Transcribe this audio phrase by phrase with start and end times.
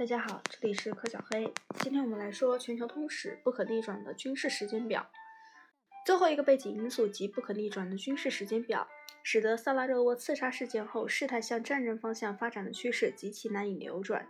[0.00, 1.52] 大家好，这里是柯小黑。
[1.80, 5.06] 今天我们来说全球通史不可逆转的军事时间表。
[6.06, 8.88] 最后一个背景因素及不可逆转的军事时间表，
[9.22, 14.26] 使得萨拉热窝刺杀事件后事态向战争方向发展的趋势极其难以扭转。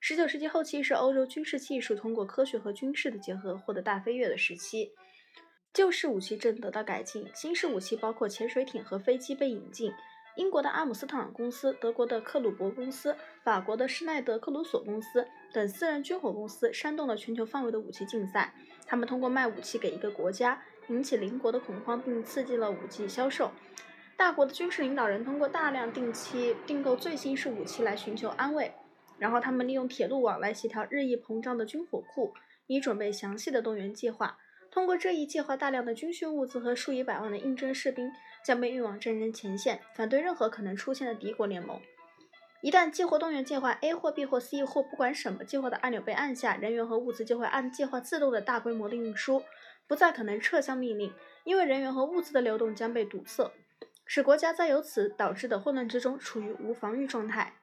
[0.00, 4.92] 十九世纪后期是欧洲军事技术通过科学和军事的结合获得大飞跃的时期，
[5.72, 9.90] 旧式武器正得到改进，新式武器包括潜水艇和飞机被引进。
[10.36, 18.54] 英国的阿姆斯特朗公司、德国的克虏伯公司、法国的施耐德克鲁索公司等私人军火公司煽动了全球范围的武器竞赛。
[18.86, 23.50] 他们通过卖武器给一个国家，引起邻国的恐慌，并刺激了武器销售。
[24.14, 28.70] 大国的军事领导人通过大量定期订购最新式武器来寻求安慰，
[29.18, 32.34] 然后他们利用铁路网来协调日益膨胀的军火库，
[32.66, 34.36] 以准备详细的动员计划。
[34.76, 38.12] 通过这一计划，大量的军需物资和数以百万的应征士兵
[38.44, 41.80] 将被运往战争前线，反对任何可能出现的敌国联盟。
[42.60, 49.42] 一旦激活动员计划 A 或 B 或 C 或不管什么计划的按钮被按下，人员和物资就会按计划自动的大规模的运输，
[49.86, 51.10] 不再可能撤销命令，
[51.44, 53.50] 因为人员和物资的流动将被堵塞，
[54.04, 57.54] 使国家在由此导致的混乱之中处于无防御状态。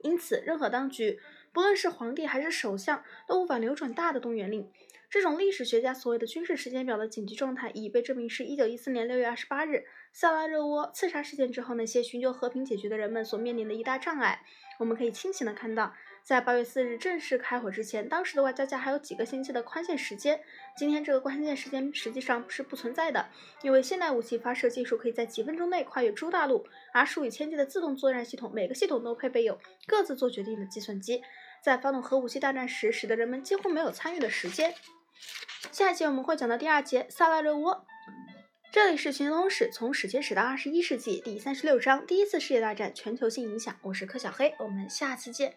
[0.00, 1.18] 因此，任何当局，
[1.56, 4.70] 不论是皇帝还是首相，都无法扭转大的动员令。
[5.08, 14.42] 这种历史学家所谓的军事时间表的紧急状态，已被证明是一九一四年六月二十八日萨拉热窝刺杀事件之后，那些寻求和平解决的人们所面临的一大障碍。
[14.78, 20.38] 我们可以清醒地看到，在八月四日正式开火之前，当时的外交家还有几个星期的宽限时间。
[20.76, 23.30] 今天这个宽限时间实际上是不存在的，
[23.62, 31.22] 因为现代武器发射技术可以在几分钟内跨越诸大陆，而数以千计的自动作战系统，每个系统都配备有各自做决定的计算机，
[31.66, 34.72] 在发动核武器大战时，使得人们几乎没有参与的时间。
[35.72, 37.84] 下一节我们会讲到第二节萨拉热窝。
[38.70, 43.74] 这里是全球通史，从史前史到二十一世纪第三十六章第一次世界大战全球性影响。
[43.82, 45.56] 我是柯小黑，我们下次见。